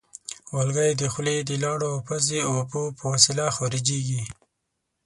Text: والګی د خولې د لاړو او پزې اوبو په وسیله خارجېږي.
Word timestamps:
والګی 0.55 0.91
د 1.01 1.03
خولې 1.13 1.37
د 1.43 1.51
لاړو 1.63 1.85
او 1.93 1.97
پزې 2.07 2.39
اوبو 2.49 2.81
په 2.97 3.03
وسیله 3.13 3.45
خارجېږي. 3.55 4.21